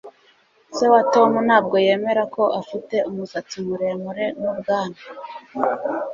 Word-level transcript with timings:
Se 0.75 0.85
wa 0.93 1.01
Tom 1.13 1.31
ntabwo 1.47 1.75
yemera 1.85 2.23
ko 2.35 2.43
afite 2.61 2.95
umusatsi 3.09 3.55
muremure 3.67 4.25
nubwanwa 4.41 5.01